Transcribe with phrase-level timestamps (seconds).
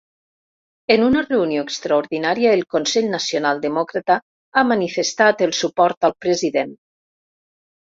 [0.95, 4.19] En una reunió extraordinària, el consell nacional demòcrata
[4.63, 6.79] ha manifestat el suport al president.